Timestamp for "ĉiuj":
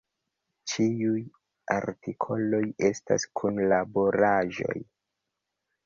0.71-1.21